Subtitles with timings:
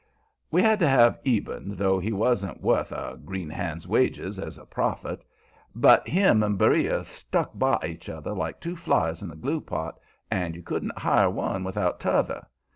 [0.49, 4.65] We had to have Eben, though he wasn't wuth a green hand's wages as a
[4.65, 5.23] prophet.
[5.75, 9.99] But him and Beriah stuck by each other like two flies in the glue pot,
[10.31, 12.47] and you couldn't hire one without t'other.